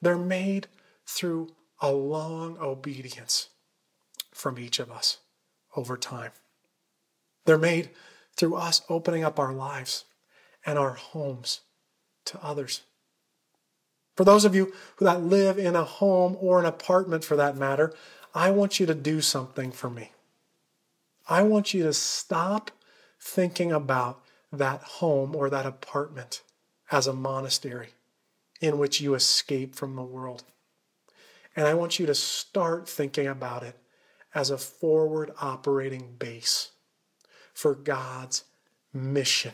They're 0.01 0.17
made 0.17 0.67
through 1.05 1.53
a 1.81 1.91
long 1.91 2.57
obedience 2.59 3.49
from 4.33 4.59
each 4.59 4.79
of 4.79 4.91
us 4.91 5.19
over 5.75 5.97
time. 5.97 6.31
They're 7.45 7.57
made 7.57 7.89
through 8.35 8.55
us 8.55 8.81
opening 8.89 9.23
up 9.23 9.39
our 9.39 9.53
lives 9.53 10.05
and 10.65 10.77
our 10.77 10.93
homes 10.93 11.61
to 12.25 12.43
others. 12.43 12.81
For 14.15 14.23
those 14.23 14.45
of 14.45 14.55
you 14.55 14.73
who 14.95 15.05
that 15.05 15.21
live 15.21 15.57
in 15.57 15.75
a 15.75 15.83
home 15.83 16.37
or 16.39 16.59
an 16.59 16.65
apartment 16.65 17.23
for 17.23 17.35
that 17.35 17.57
matter, 17.57 17.93
I 18.33 18.51
want 18.51 18.79
you 18.79 18.85
to 18.85 18.95
do 18.95 19.21
something 19.21 19.71
for 19.71 19.89
me. 19.89 20.11
I 21.27 21.43
want 21.43 21.73
you 21.73 21.83
to 21.83 21.93
stop 21.93 22.71
thinking 23.19 23.71
about 23.71 24.21
that 24.51 24.81
home 24.83 25.35
or 25.35 25.49
that 25.49 25.65
apartment 25.65 26.41
as 26.91 27.07
a 27.07 27.13
monastery 27.13 27.89
in 28.61 28.77
which 28.77 29.01
you 29.01 29.15
escape 29.15 29.75
from 29.75 29.95
the 29.95 30.03
world. 30.03 30.43
And 31.55 31.67
I 31.67 31.73
want 31.73 31.99
you 31.99 32.05
to 32.05 32.15
start 32.15 32.87
thinking 32.87 33.27
about 33.27 33.63
it 33.63 33.75
as 34.33 34.49
a 34.49 34.57
forward 34.57 35.31
operating 35.41 36.15
base 36.19 36.71
for 37.53 37.73
God's 37.73 38.43
mission 38.93 39.53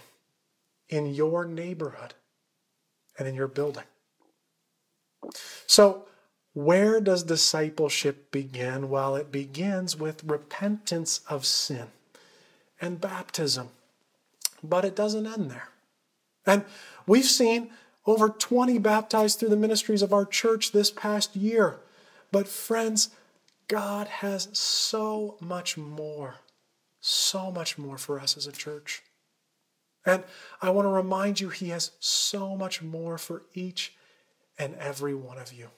in 0.89 1.13
your 1.13 1.45
neighborhood 1.45 2.15
and 3.17 3.27
in 3.27 3.35
your 3.35 3.47
building. 3.47 3.83
So, 5.67 6.07
where 6.53 6.99
does 6.99 7.23
discipleship 7.23 8.31
begin? 8.31 8.89
Well, 8.89 9.15
it 9.15 9.31
begins 9.31 9.97
with 9.97 10.23
repentance 10.23 11.21
of 11.29 11.45
sin 11.45 11.87
and 12.81 12.99
baptism. 12.99 13.69
But 14.63 14.83
it 14.83 14.95
doesn't 14.95 15.25
end 15.25 15.49
there. 15.49 15.69
And 16.45 16.65
we've 17.07 17.25
seen 17.25 17.69
over 18.05 18.29
20 18.29 18.79
baptized 18.79 19.39
through 19.39 19.49
the 19.49 19.55
ministries 19.55 20.01
of 20.01 20.11
our 20.11 20.25
church 20.25 20.71
this 20.71 20.91
past 20.91 21.35
year. 21.35 21.79
But, 22.31 22.47
friends, 22.47 23.09
God 23.67 24.07
has 24.07 24.49
so 24.51 25.37
much 25.39 25.77
more, 25.77 26.35
so 26.99 27.51
much 27.51 27.77
more 27.77 27.97
for 27.97 28.19
us 28.19 28.35
as 28.35 28.47
a 28.47 28.51
church. 28.51 29.03
And 30.05 30.23
I 30.61 30.71
want 30.71 30.85
to 30.85 30.89
remind 30.89 31.39
you, 31.39 31.49
He 31.49 31.69
has 31.69 31.91
so 31.99 32.55
much 32.55 32.81
more 32.81 33.17
for 33.17 33.43
each 33.53 33.93
and 34.57 34.75
every 34.75 35.13
one 35.13 35.37
of 35.37 35.53
you. 35.53 35.69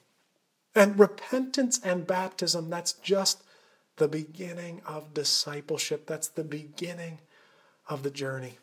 And 0.74 0.98
repentance 0.98 1.80
and 1.84 2.06
baptism, 2.06 2.68
that's 2.68 2.92
just 2.92 3.42
the 3.96 4.08
beginning 4.08 4.82
of 4.86 5.14
discipleship. 5.14 6.06
That's 6.06 6.28
the 6.28 6.44
beginning 6.44 7.20
of 7.88 8.02
the 8.02 8.10
journey. 8.10 8.58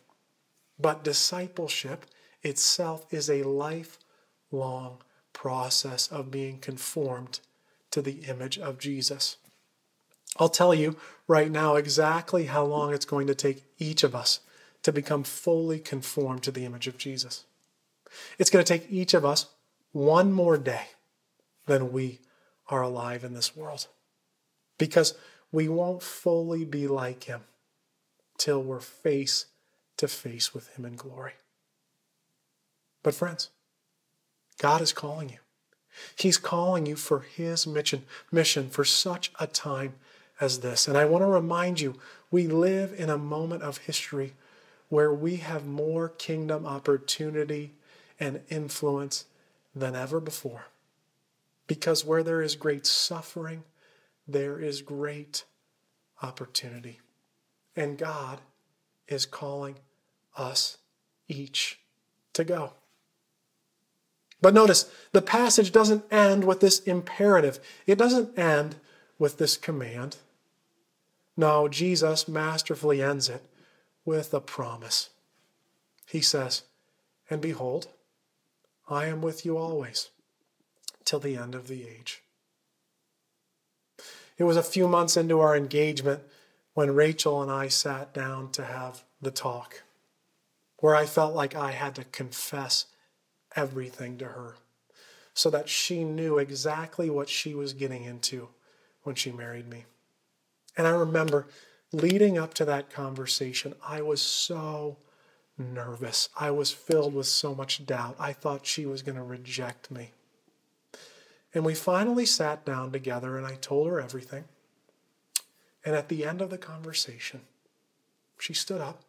But 0.80 1.04
discipleship 1.04 2.06
itself 2.42 3.06
is 3.14 3.30
a 3.30 3.44
lifelong 3.44 4.98
process 5.32 6.08
of 6.08 6.32
being 6.32 6.58
conformed 6.60 7.40
to 7.92 8.02
the 8.02 8.24
image 8.28 8.58
of 8.58 8.80
Jesus. 8.80 9.38
I'll 10.38 10.50
tell 10.50 10.74
you 10.74 10.98
right 11.28 11.52
now 11.52 11.76
exactly 11.76 12.46
how 12.46 12.64
long 12.66 12.94
it's 12.94 13.06
going 13.06 13.28
to 13.28 13.36
take 13.36 13.64
each 13.80 14.04
of 14.04 14.16
us 14.16 14.40
to 14.84 14.92
become 14.92 15.24
fully 15.24 15.80
conformed 15.80 16.44
to 16.44 16.52
the 16.52 16.66
image 16.66 16.88
of 16.88 16.98
Jesus. 16.98 17.46
It's 18.38 18.50
going 18.50 18.64
to 18.64 18.80
take 18.80 18.92
each 18.92 19.14
of 19.14 19.24
us 19.24 19.48
one 19.92 20.32
more 20.32 20.58
day 20.58 20.88
than 21.66 21.92
we 21.92 22.20
are 22.68 22.82
alive 22.82 23.24
in 23.24 23.34
this 23.34 23.56
world 23.56 23.88
because 24.78 25.14
we 25.52 25.68
won't 25.68 26.02
fully 26.02 26.66
be 26.66 26.88
like 26.88 27.26
him 27.26 27.42
till 28.38 28.64
we're 28.64 28.80
face 28.80 29.46
to 29.98 30.08
face 30.08 30.54
with 30.54 30.76
him 30.76 30.86
in 30.86 30.96
glory. 30.96 31.34
But, 33.04 33.14
friends, 33.14 33.50
God 34.58 34.82
is 34.82 34.94
calling 34.94 35.30
you. 35.30 35.38
He's 36.16 36.38
calling 36.38 36.86
you 36.86 36.96
for 36.96 37.20
his 37.20 37.68
mission, 37.68 38.04
mission 38.32 38.70
for 38.70 38.86
such 38.86 39.32
a 39.40 39.48
time 39.48 39.96
as 40.40 40.60
this. 40.60 40.88
And 40.88 40.98
I 40.98 41.06
want 41.06 41.22
to 41.22 41.28
remind 41.28 41.80
you, 41.80 42.00
we 42.32 42.48
live 42.48 42.94
in 42.98 43.10
a 43.10 43.18
moment 43.18 43.62
of 43.62 43.80
history 43.80 44.34
where 44.90 45.14
we 45.14 45.38
have 45.38 45.66
more 45.66 46.10
kingdom 46.10 46.66
opportunity 46.66 47.74
and 48.20 48.42
influence 48.50 49.26
than 49.76 49.96
ever 49.96 50.20
before. 50.20 50.66
Because 51.72 52.04
where 52.04 52.22
there 52.22 52.42
is 52.42 52.58
great 52.58 52.86
suffering, 52.86 53.64
there 54.28 54.60
is 54.60 54.82
great 54.82 55.46
opportunity. 56.22 57.00
And 57.78 57.98
God 57.98 58.42
is 59.08 59.26
calling 59.26 59.76
us 60.36 60.80
each 61.30 61.80
to 62.34 62.44
go. 62.44 62.74
But 64.42 64.54
notice, 64.54 64.92
the 65.14 65.22
passage 65.22 65.72
doesn't 65.72 66.04
end 66.12 66.44
with 66.44 66.60
this 66.60 66.80
imperative. 66.80 67.62
It 67.88 67.98
doesn't 67.98 68.38
end 68.38 68.76
with 69.18 69.38
this 69.38 69.56
command. 69.56 70.18
No, 71.38 71.70
Jesus 71.70 72.28
masterfully 72.28 73.02
ends 73.02 73.30
it 73.30 73.46
with 74.04 74.34
a 74.34 74.42
promise. 74.42 75.10
He 76.06 76.20
says, 76.20 76.64
And 77.30 77.40
behold, 77.40 77.88
I 78.90 79.06
am 79.06 79.22
with 79.22 79.46
you 79.46 79.56
always 79.56 80.10
till 81.06 81.20
the 81.20 81.36
end 81.36 81.56
of 81.56 81.68
the 81.68 81.88
age. 81.88 82.22
It 84.38 84.44
was 84.44 84.58
a 84.58 84.64
few 84.64 84.88
months 84.88 85.18
into 85.18 85.40
our 85.40 85.56
engagement 85.56 86.22
when 86.74 86.96
Rachel 86.96 87.42
and 87.42 87.52
I 87.52 87.68
sat 87.68 88.14
down 88.14 88.52
to 88.54 88.66
have 88.66 89.04
the 89.22 89.32
talk, 89.32 89.84
where 90.78 90.96
I 90.96 91.06
felt 91.06 91.36
like 91.36 91.56
I 91.56 91.72
had 91.72 91.96
to 91.96 92.06
confess 92.06 92.86
everything 93.56 94.18
to 94.18 94.26
her 94.26 94.56
so 95.34 95.50
that 95.50 95.70
she 95.70 96.04
knew 96.04 96.38
exactly 96.38 97.10
what 97.10 97.30
she 97.30 97.54
was 97.54 97.74
getting 97.74 98.04
into 98.04 98.50
when 99.04 99.16
she 99.16 99.32
married 99.32 99.68
me. 99.68 99.86
And 100.78 100.88
I 100.88 100.92
remember 100.92 101.48
leading 101.92 102.38
up 102.38 102.54
to 102.56 102.66
that 102.66 102.90
conversation, 102.90 103.76
I 103.86 104.02
was 104.02 104.22
so 104.22 104.98
nervous. 105.58 106.30
I 106.40 106.52
was 106.52 106.72
filled 106.72 107.14
with 107.14 107.28
so 107.28 107.54
much 107.54 107.86
doubt. 107.86 108.16
I 108.20 108.34
thought 108.34 108.66
she 108.66 108.86
was 108.86 109.02
going 109.02 109.18
to 109.18 109.24
reject 109.24 109.92
me. 109.92 110.12
And 111.54 111.66
we 111.66 111.74
finally 111.76 112.26
sat 112.26 112.66
down 112.66 112.92
together 112.92 113.38
and 113.38 113.46
I 113.46 113.56
told 113.56 113.88
her 113.88 114.00
everything. 114.00 114.46
And 115.84 115.96
at 115.96 116.10
the 116.10 116.26
end 116.26 116.42
of 116.42 116.50
the 116.50 116.58
conversation, 116.58 117.42
she 118.40 118.54
stood 118.54 118.82
up, 118.82 119.02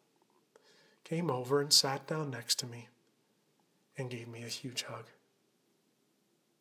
came 1.05 1.31
over, 1.31 1.61
and 1.61 1.73
sat 1.73 2.07
down 2.07 2.31
next 2.31 2.59
to 2.61 2.67
me 2.67 2.89
and 3.97 4.11
gave 4.11 4.29
me 4.29 4.43
a 4.43 4.49
huge 4.49 4.85
hug. 4.85 5.05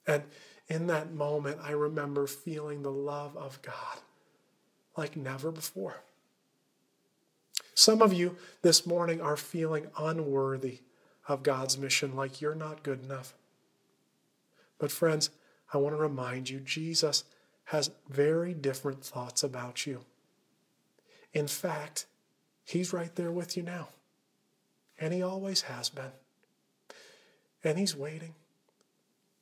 And 0.06 0.24
in 0.68 0.88
that 0.88 1.14
moment, 1.14 1.60
I 1.64 1.72
remember 1.72 2.28
feeling 2.28 2.82
the 2.82 2.92
love 2.92 3.36
of 3.38 3.62
God 3.62 4.00
like 4.98 5.16
never 5.16 5.52
before. 5.52 6.02
Some 7.74 8.02
of 8.02 8.14
you 8.14 8.36
this 8.62 8.86
morning 8.86 9.22
are 9.22 9.38
feeling 9.38 9.88
unworthy 9.98 10.80
of 11.28 11.44
God's 11.44 11.78
mission, 11.78 12.16
like 12.16 12.42
you're 12.42 12.56
not 12.56 12.84
good 12.84 13.04
enough. 13.04 13.34
But, 14.78 14.92
friends, 14.92 15.30
I 15.74 15.78
want 15.78 15.96
to 15.96 16.02
remind 16.02 16.50
you 16.50 16.60
Jesus 16.60 17.24
has 17.66 17.92
very 18.10 18.54
different 18.54 19.04
thoughts 19.04 19.44
about 19.44 19.86
you. 19.86 20.02
In 21.34 21.48
fact, 21.48 22.06
He's 22.64 22.94
right 22.94 23.14
there 23.16 23.32
with 23.32 23.58
you 23.58 23.64
now, 23.64 23.90
and 25.00 25.14
He 25.14 25.22
always 25.22 25.62
has 25.64 25.90
been. 25.90 26.12
And 27.64 27.78
He's 27.78 27.96
waiting 27.96 28.36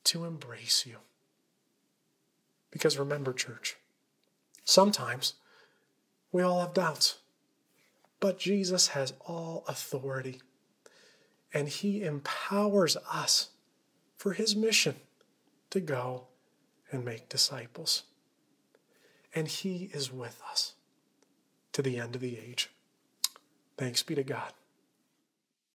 to 0.04 0.24
embrace 0.24 0.86
you. 0.86 0.96
Because 2.70 2.98
remember, 2.98 3.32
church, 3.32 3.76
sometimes 4.64 5.34
we 6.32 6.42
all 6.42 6.60
have 6.60 6.74
doubts. 6.74 7.18
But 8.20 8.38
Jesus 8.38 8.88
has 8.88 9.14
all 9.26 9.64
authority, 9.66 10.40
and 11.54 11.68
he 11.68 12.02
empowers 12.02 12.96
us 13.10 13.48
for 14.16 14.34
his 14.34 14.54
mission 14.54 14.96
to 15.70 15.80
go 15.80 16.26
and 16.90 17.04
make 17.04 17.28
disciples. 17.28 18.02
And 19.34 19.46
he 19.46 19.90
is 19.92 20.12
with 20.12 20.40
us 20.50 20.74
to 21.72 21.82
the 21.82 21.98
end 21.98 22.14
of 22.14 22.20
the 22.20 22.38
age. 22.38 22.70
Thanks 23.76 24.02
be 24.02 24.14
to 24.14 24.24
God. 24.24 24.52